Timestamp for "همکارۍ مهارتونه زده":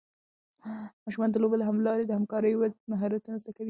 2.17-3.51